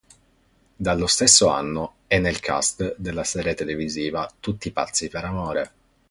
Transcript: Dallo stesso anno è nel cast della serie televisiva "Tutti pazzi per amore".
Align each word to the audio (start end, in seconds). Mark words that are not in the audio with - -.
Dallo 0.77 1.05
stesso 1.05 1.49
anno 1.49 1.97
è 2.07 2.17
nel 2.17 2.39
cast 2.39 2.95
della 2.97 3.23
serie 3.23 3.53
televisiva 3.53 4.27
"Tutti 4.39 4.71
pazzi 4.71 5.09
per 5.09 5.25
amore". 5.25 5.71